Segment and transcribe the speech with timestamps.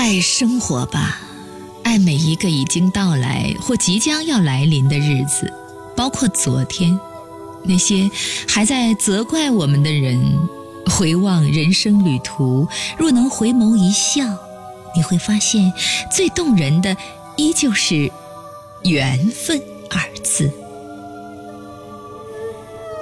[0.00, 1.20] 爱生活吧，
[1.84, 5.52] 爱每一个已经到来或即将要来临的日子，
[5.94, 6.98] 包括昨天。
[7.64, 8.10] 那些
[8.48, 10.18] 还在责怪我们的人，
[10.86, 12.66] 回望人生旅途，
[12.96, 14.24] 若能回眸一笑，
[14.96, 15.70] 你会发现，
[16.10, 16.96] 最动人的
[17.36, 18.10] 依旧是
[18.84, 19.60] “缘分”
[19.92, 20.50] 二字。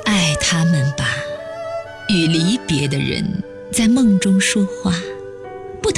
[0.04, 1.14] 爱他们吧，
[2.08, 4.92] 与离别的人在梦中说话。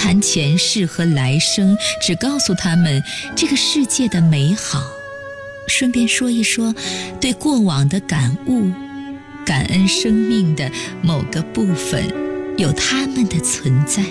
[0.03, 3.05] 谈前世和来生，只告诉他们
[3.37, 4.83] 这个世界的美好，
[5.69, 6.75] 顺便说一说
[7.21, 8.73] 对过往的感悟，
[9.45, 10.71] 感恩生命的
[11.03, 12.03] 某个部分
[12.57, 14.03] 有他们的存在。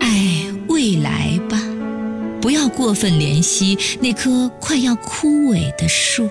[0.00, 1.60] 爱未来吧，
[2.40, 6.30] 不要过分怜惜那棵快要枯萎的树，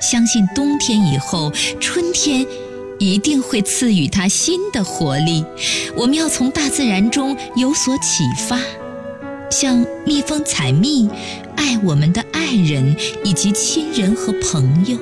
[0.00, 2.44] 相信冬天以后，春天。
[3.00, 5.42] 一定会赐予他新的活力。
[5.96, 8.60] 我们要从大自然中有所启发，
[9.50, 11.08] 像蜜蜂采蜜，
[11.56, 14.98] 爱我们的爱人以及亲人和朋友；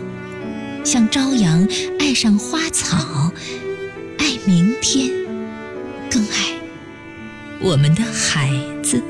[0.85, 1.67] 像朝阳
[1.99, 3.33] 爱上花草，
[4.19, 5.11] 爱明天，
[6.09, 6.55] 更爱
[7.61, 9.03] 我们的孩子，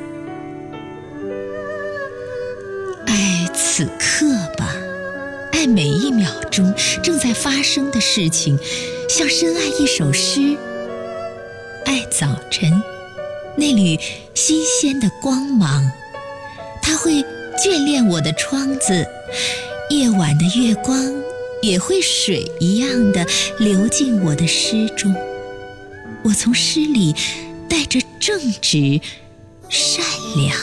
[3.06, 4.74] 爱此刻吧。
[5.68, 8.58] 每一秒钟正在发生的事情，
[9.08, 10.56] 像深爱一首诗。
[11.84, 12.70] 爱早晨
[13.56, 13.98] 那缕
[14.34, 15.90] 新鲜的光芒，
[16.82, 17.22] 它会
[17.62, 19.06] 眷恋我的窗子。
[19.90, 20.98] 夜晚的月光
[21.62, 23.26] 也会水一样的
[23.58, 25.14] 流进我的诗中。
[26.24, 27.14] 我从诗里
[27.68, 29.00] 带着正直、
[29.68, 30.04] 善
[30.36, 30.56] 良，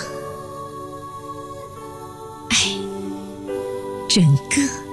[2.50, 2.58] 爱
[4.08, 4.85] 整个。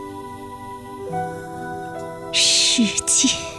[2.75, 3.52] 世界。